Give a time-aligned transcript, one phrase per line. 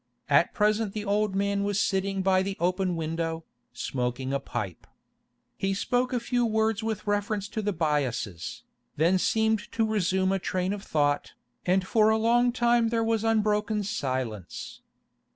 [0.29, 4.87] At present the old man was sitting by the open window, smoking a pipe.
[5.55, 8.63] He spoke a few words with reference to the Byasses,
[8.95, 11.33] then seemed to resume a train of thought,
[11.67, 14.81] and for a long time there was unbroken silence.